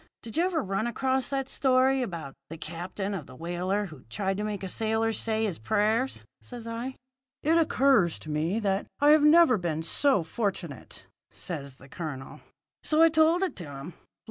[0.23, 4.35] Did you ever run across that story about the captain of the whaler who tried
[4.37, 6.95] to make a sailor say his prayers?' says I.
[7.43, 12.41] "'It occurs to me that I have never been so fortunate,' says the colonel.
[12.81, 13.93] "So I told it to him.